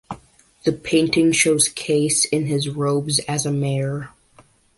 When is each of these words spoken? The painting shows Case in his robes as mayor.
The 0.63 0.71
painting 0.71 1.31
shows 1.31 1.69
Case 1.69 2.25
in 2.25 2.47
his 2.47 2.67
robes 2.69 3.19
as 3.27 3.45
mayor. 3.45 4.09